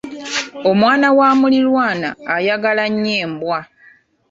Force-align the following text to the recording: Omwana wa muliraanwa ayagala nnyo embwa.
Omwana 0.69 1.07
wa 1.17 1.27
muliraanwa 1.39 2.09
ayagala 2.35 2.83
nnyo 2.91 3.13
embwa. 3.23 3.59